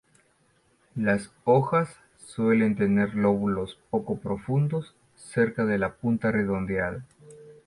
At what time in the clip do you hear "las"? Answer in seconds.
0.95-1.29